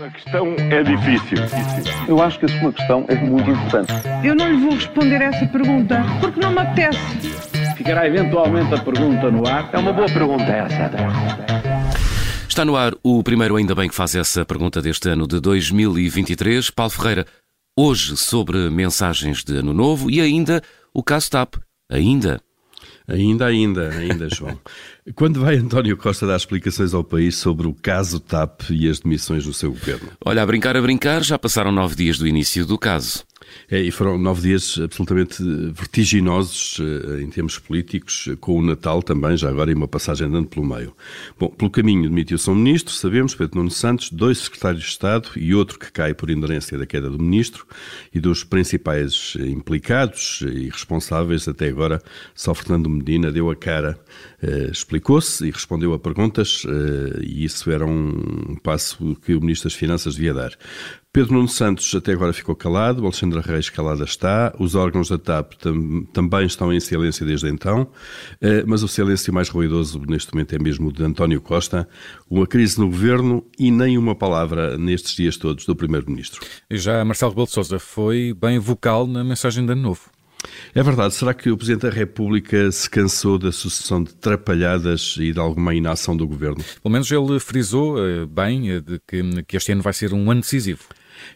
A 0.00 0.10
questão 0.10 0.54
é 0.58 0.82
difícil. 0.84 1.38
Eu 2.06 2.22
acho 2.22 2.38
que 2.38 2.46
a 2.46 2.60
sua 2.60 2.72
questão 2.72 3.04
é 3.08 3.16
muito 3.16 3.50
importante. 3.50 3.92
Eu 4.22 4.32
não 4.32 4.48
lhe 4.48 4.56
vou 4.56 4.74
responder 4.74 5.20
essa 5.20 5.44
pergunta 5.46 6.00
porque 6.20 6.38
não 6.38 6.52
me 6.52 6.60
apetece. 6.60 6.98
Ficará 7.76 8.06
eventualmente 8.06 8.72
a 8.72 8.78
pergunta 8.78 9.28
no 9.28 9.44
ar. 9.48 9.68
É 9.72 9.78
uma 9.78 9.92
boa 9.92 10.06
pergunta 10.06 10.44
essa. 10.44 10.90
Está 12.48 12.64
no 12.64 12.76
ar 12.76 12.92
o 13.02 13.24
primeiro 13.24 13.56
Ainda 13.56 13.74
Bem 13.74 13.88
que 13.88 13.94
faz 13.94 14.14
essa 14.14 14.44
pergunta 14.44 14.80
deste 14.80 15.08
ano 15.08 15.26
de 15.26 15.40
2023. 15.40 16.70
Paulo 16.70 16.92
Ferreira, 16.92 17.26
hoje 17.76 18.16
sobre 18.16 18.70
mensagens 18.70 19.42
de 19.42 19.56
Ano 19.56 19.74
Novo 19.74 20.08
e 20.08 20.20
ainda 20.20 20.62
o 20.94 21.02
caso 21.02 21.28
TAP. 21.28 21.56
Ainda. 21.90 22.40
Ainda, 23.08 23.46
ainda, 23.46 23.88
ainda, 23.88 24.28
João. 24.28 24.58
Quando 25.14 25.40
vai 25.40 25.56
António 25.56 25.96
Costa 25.96 26.26
dar 26.26 26.36
explicações 26.36 26.92
ao 26.92 27.02
país 27.02 27.36
sobre 27.36 27.66
o 27.66 27.72
caso 27.72 28.20
TAP 28.20 28.70
e 28.70 28.86
as 28.86 29.00
demissões 29.00 29.46
do 29.46 29.54
seu 29.54 29.70
governo? 29.70 30.10
Olha, 30.22 30.42
a 30.42 30.46
brincar, 30.46 30.76
a 30.76 30.82
brincar, 30.82 31.24
já 31.24 31.38
passaram 31.38 31.72
nove 31.72 31.96
dias 31.96 32.18
do 32.18 32.26
início 32.26 32.66
do 32.66 32.76
caso. 32.76 33.24
É, 33.70 33.80
e 33.80 33.90
foram 33.90 34.18
nove 34.18 34.42
dias 34.42 34.78
absolutamente 34.82 35.42
vertiginosos 35.72 36.78
eh, 36.80 37.22
em 37.22 37.30
termos 37.30 37.58
políticos, 37.58 38.28
com 38.40 38.58
o 38.58 38.62
Natal 38.62 39.02
também, 39.02 39.36
já 39.36 39.48
agora, 39.48 39.70
e 39.70 39.74
uma 39.74 39.88
passagem 39.88 40.26
andando 40.26 40.48
pelo 40.48 40.66
meio. 40.66 40.94
Bom, 41.38 41.48
pelo 41.48 41.70
caminho 41.70 42.08
demitiu-se 42.08 42.48
um 42.50 42.54
ministro, 42.54 42.92
sabemos, 42.92 43.34
Pedro 43.34 43.58
Nuno 43.58 43.70
Santos, 43.70 44.10
dois 44.10 44.38
secretários 44.38 44.84
de 44.84 44.88
Estado 44.90 45.28
e 45.36 45.54
outro 45.54 45.78
que 45.78 45.90
cai 45.92 46.14
por 46.14 46.30
inerência 46.30 46.78
da 46.78 46.86
queda 46.86 47.10
do 47.10 47.18
ministro, 47.18 47.66
e 48.14 48.20
dos 48.20 48.44
principais 48.44 49.36
implicados 49.38 50.40
e 50.42 50.68
responsáveis 50.68 51.46
até 51.48 51.68
agora, 51.68 52.02
só 52.34 52.54
Fernando 52.54 52.88
Medina 52.88 53.30
deu 53.30 53.50
a 53.50 53.56
cara, 53.56 53.98
eh, 54.42 54.68
explicou-se 54.70 55.46
e 55.46 55.50
respondeu 55.50 55.92
a 55.92 55.98
perguntas, 55.98 56.62
eh, 56.66 57.22
e 57.22 57.44
isso 57.44 57.70
era 57.70 57.84
um 57.84 58.56
passo 58.62 59.16
que 59.24 59.34
o 59.34 59.40
Ministro 59.40 59.68
das 59.68 59.78
Finanças 59.78 60.14
devia 60.14 60.34
dar. 60.34 60.52
Pedro 61.12 61.34
Nuno 61.34 61.48
Santos 61.48 61.94
até 61.94 62.12
agora 62.12 62.32
ficou 62.32 62.54
calado, 62.54 63.02
Alexandra 63.02 63.40
Reis 63.40 63.70
calada 63.70 64.04
está, 64.04 64.54
os 64.58 64.74
órgãos 64.74 65.08
da 65.08 65.18
TAP 65.18 65.54
tam, 65.54 66.04
também 66.12 66.46
estão 66.46 66.72
em 66.72 66.78
silêncio 66.80 67.26
desde 67.26 67.48
então, 67.48 67.88
eh, 68.40 68.62
mas 68.66 68.82
o 68.82 68.88
silêncio 68.88 69.32
mais 69.32 69.48
ruidoso 69.48 70.02
neste 70.06 70.32
momento 70.34 70.54
é 70.54 70.58
mesmo 70.58 70.88
o 70.88 70.92
de 70.92 71.02
António 71.02 71.40
Costa, 71.40 71.88
uma 72.28 72.46
crise 72.46 72.78
no 72.78 72.86
governo 72.86 73.44
e 73.58 73.70
nem 73.70 73.96
uma 73.96 74.14
palavra 74.14 74.76
nestes 74.76 75.14
dias 75.14 75.38
todos 75.38 75.64
do 75.64 75.74
Primeiro-Ministro. 75.74 76.46
Já 76.70 77.02
Marcelo 77.04 77.30
Rebelo 77.30 77.46
Sousa 77.46 77.78
foi 77.78 78.34
bem 78.34 78.58
vocal 78.58 79.06
na 79.06 79.24
mensagem 79.24 79.64
de 79.64 79.72
Ano 79.72 79.82
Novo. 79.82 80.17
É 80.74 80.82
verdade. 80.82 81.14
Será 81.14 81.34
que 81.34 81.50
o 81.50 81.56
Presidente 81.56 81.82
da 81.82 81.90
República 81.90 82.70
se 82.70 82.88
cansou 82.88 83.38
da 83.38 83.50
sucessão 83.50 84.02
de 84.02 84.14
trapalhadas 84.14 85.16
e 85.18 85.32
de 85.32 85.38
alguma 85.38 85.74
inação 85.74 86.16
do 86.16 86.26
governo? 86.26 86.62
Pelo 86.82 86.92
menos 86.92 87.10
ele 87.10 87.40
frisou 87.40 87.98
eh, 87.98 88.26
bem 88.26 88.70
eh, 88.70 88.82
que 89.46 89.56
este 89.56 89.72
ano 89.72 89.82
vai 89.82 89.92
ser 89.92 90.12
um 90.12 90.30
ano 90.30 90.40
decisivo. 90.40 90.84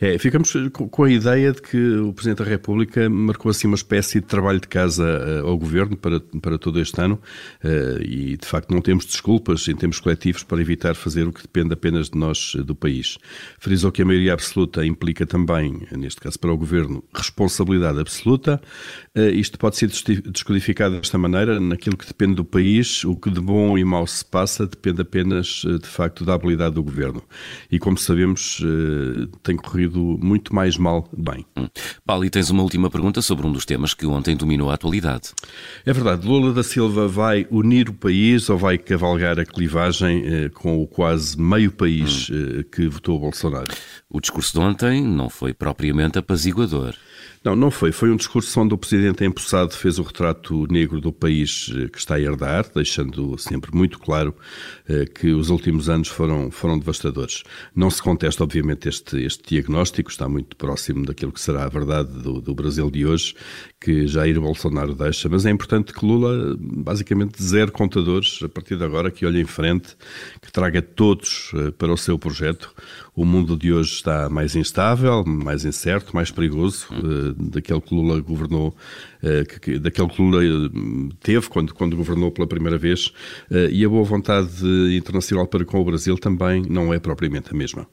É, 0.00 0.18
ficamos 0.18 0.52
com 0.72 1.04
a 1.04 1.10
ideia 1.10 1.52
de 1.52 1.62
que 1.62 1.96
o 1.96 2.12
Presidente 2.12 2.38
da 2.38 2.44
República 2.44 3.08
marcou 3.08 3.50
assim 3.50 3.66
uma 3.66 3.76
espécie 3.76 4.20
de 4.20 4.26
trabalho 4.26 4.60
de 4.60 4.68
casa 4.68 5.04
uh, 5.04 5.46
ao 5.46 5.58
Governo 5.58 5.96
para, 5.96 6.20
para 6.40 6.58
todo 6.58 6.80
este 6.80 7.00
ano 7.00 7.20
uh, 7.64 8.02
e, 8.02 8.36
de 8.36 8.46
facto, 8.46 8.72
não 8.72 8.80
temos 8.80 9.04
desculpas 9.04 9.66
em 9.68 9.74
termos 9.74 10.00
coletivos 10.00 10.42
para 10.42 10.60
evitar 10.60 10.94
fazer 10.94 11.26
o 11.26 11.32
que 11.32 11.42
depende 11.42 11.72
apenas 11.72 12.10
de 12.10 12.18
nós, 12.18 12.54
uh, 12.54 12.64
do 12.64 12.74
país. 12.74 13.18
Frisou 13.58 13.90
que 13.92 14.02
a 14.02 14.04
maioria 14.04 14.32
absoluta 14.32 14.84
implica 14.84 15.26
também, 15.26 15.86
neste 15.92 16.20
caso 16.20 16.38
para 16.38 16.52
o 16.52 16.56
Governo, 16.56 17.02
responsabilidade 17.14 17.98
absoluta. 18.00 18.60
isto 19.34 19.58
pode 19.58 19.76
ser 19.76 19.90
descodificado 20.26 20.96
desta 20.96 21.18
maneira, 21.18 21.58
naquilo 21.58 21.96
que 21.96 22.06
depende 22.06 22.34
do 22.34 22.44
país, 22.44 23.04
o 23.04 23.16
que 23.16 23.30
de 23.30 23.40
bom 23.40 23.76
e 23.76 23.84
mau 23.84 24.06
se 24.06 24.24
passa 24.24 24.66
depende 24.66 25.02
apenas, 25.02 25.62
de 25.64 25.86
facto, 25.86 26.24
da 26.24 26.34
habilidade 26.34 26.74
do 26.74 26.82
Governo. 26.82 27.22
E, 27.70 27.78
como 27.78 27.98
sabemos, 27.98 28.62
tem 29.42 29.56
corrido 29.56 29.69
corrido 29.70 30.18
muito 30.20 30.54
mais 30.54 30.76
mal 30.76 31.08
bem. 31.16 31.46
Hum. 31.56 31.68
Paulo, 32.04 32.24
e 32.24 32.30
tens 32.30 32.50
uma 32.50 32.62
última 32.62 32.90
pergunta 32.90 33.22
sobre 33.22 33.46
um 33.46 33.52
dos 33.52 33.64
temas 33.64 33.94
que 33.94 34.04
ontem 34.04 34.36
dominou 34.36 34.70
a 34.70 34.74
atualidade. 34.74 35.30
É 35.86 35.92
verdade. 35.92 36.26
Lula 36.26 36.52
da 36.52 36.62
Silva 36.62 37.06
vai 37.06 37.46
unir 37.50 37.88
o 37.88 37.94
país 37.94 38.50
ou 38.50 38.58
vai 38.58 38.76
cavalgar 38.76 39.38
a 39.38 39.44
clivagem 39.44 40.24
eh, 40.26 40.48
com 40.48 40.82
o 40.82 40.86
quase 40.86 41.40
meio 41.40 41.70
país 41.70 42.28
hum. 42.30 42.60
eh, 42.60 42.64
que 42.64 42.88
votou 42.88 43.18
Bolsonaro? 43.18 43.72
O 44.08 44.20
discurso 44.20 44.52
de 44.52 44.58
ontem 44.58 45.04
não 45.04 45.30
foi 45.30 45.54
propriamente 45.54 46.18
apaziguador. 46.18 46.94
Não, 47.42 47.56
não 47.56 47.70
foi. 47.70 47.90
Foi 47.90 48.10
um 48.10 48.16
discurso 48.16 48.60
onde 48.60 48.74
o 48.74 48.78
Presidente 48.78 49.24
empossado 49.24 49.74
fez 49.74 49.98
o 49.98 50.02
retrato 50.02 50.66
negro 50.70 51.00
do 51.00 51.10
país 51.10 51.72
eh, 51.74 51.88
que 51.88 51.98
está 51.98 52.16
a 52.16 52.20
herdar, 52.20 52.66
deixando 52.74 53.38
sempre 53.38 53.74
muito 53.74 53.98
claro 53.98 54.34
eh, 54.86 55.06
que 55.06 55.28
os 55.28 55.48
últimos 55.48 55.88
anos 55.88 56.08
foram, 56.08 56.50
foram 56.50 56.78
devastadores. 56.78 57.42
Não 57.74 57.88
se 57.88 58.02
contesta, 58.02 58.44
obviamente, 58.44 58.90
este, 58.90 59.22
este 59.22 59.42
diagnóstico, 59.48 60.10
está 60.10 60.28
muito 60.28 60.54
próximo 60.54 61.06
daquilo 61.06 61.32
que 61.32 61.40
será 61.40 61.64
a 61.64 61.68
verdade 61.70 62.12
do, 62.12 62.42
do 62.42 62.54
Brasil 62.54 62.90
de 62.90 63.06
hoje, 63.06 63.34
que 63.80 64.06
Jair 64.06 64.38
Bolsonaro 64.38 64.94
deixa, 64.94 65.26
mas 65.26 65.46
é 65.46 65.50
importante 65.50 65.94
que 65.94 66.04
Lula, 66.04 66.54
basicamente, 66.60 67.42
zero 67.42 67.72
contadores, 67.72 68.38
a 68.42 68.50
partir 68.50 68.76
de 68.76 68.84
agora, 68.84 69.10
que 69.10 69.24
olhe 69.24 69.40
em 69.40 69.46
frente, 69.46 69.96
que 70.42 70.52
traga 70.52 70.82
todos 70.82 71.52
eh, 71.54 71.70
para 71.70 71.90
o 71.90 71.96
seu 71.96 72.18
projeto. 72.18 72.70
O 73.16 73.24
mundo 73.24 73.56
de 73.56 73.72
hoje 73.72 73.94
está 73.94 74.28
mais 74.28 74.54
instável, 74.54 75.24
mais 75.24 75.64
incerto, 75.64 76.14
mais 76.14 76.30
perigoso 76.30 76.86
daquele 77.36 77.80
que 77.80 77.94
Lula 77.94 78.20
governou, 78.20 78.74
uh, 79.22 79.60
que, 79.60 79.78
daquele 79.78 80.08
que 80.08 80.22
Lula 80.22 80.40
teve 81.20 81.48
quando, 81.48 81.74
quando 81.74 81.96
governou 81.96 82.30
pela 82.30 82.46
primeira 82.46 82.78
vez, 82.78 83.06
uh, 83.50 83.70
e 83.70 83.84
a 83.84 83.88
boa 83.88 84.04
vontade 84.04 84.64
internacional 84.96 85.46
para 85.46 85.64
com 85.64 85.80
o 85.80 85.84
Brasil 85.84 86.16
também 86.16 86.62
não 86.68 86.92
é 86.92 86.98
propriamente 86.98 87.50
a 87.52 87.56
mesma. 87.56 87.86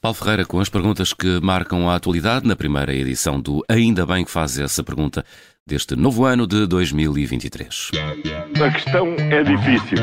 Paulo 0.00 0.14
Ferreira, 0.14 0.44
com 0.44 0.60
as 0.60 0.68
perguntas 0.68 1.12
que 1.12 1.40
marcam 1.40 1.88
a 1.88 1.96
atualidade 1.96 2.46
na 2.46 2.54
primeira 2.54 2.94
edição 2.94 3.40
do 3.40 3.64
Ainda 3.68 4.06
Bem 4.06 4.24
que 4.24 4.30
faz 4.30 4.58
essa 4.58 4.84
pergunta 4.84 5.24
deste 5.66 5.96
novo 5.96 6.24
ano 6.24 6.46
de 6.46 6.64
2023. 6.66 7.90
A 8.62 8.70
questão 8.70 9.16
é 9.18 9.42
difícil. 9.42 9.98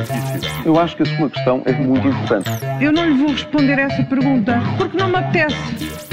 Eu 0.65 0.77
acho 0.77 0.97
que 0.97 1.03
a 1.03 1.17
sua 1.17 1.29
questão 1.29 1.63
é 1.65 1.71
muito 1.73 2.05
importante. 2.05 2.49
Eu 2.81 2.91
não 2.91 3.07
lhe 3.07 3.17
vou 3.17 3.31
responder 3.31 3.79
essa 3.79 4.03
pergunta 4.03 4.59
porque 4.77 4.97
não 4.97 5.07
me 5.07 5.15
apetece. 5.15 6.12